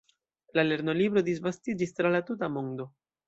La 0.59 0.63
lernolibro 0.69 1.23
disvastiĝis 1.27 1.93
tra 1.99 2.13
la 2.17 2.25
tuta 2.31 2.53
mondo. 2.57 2.89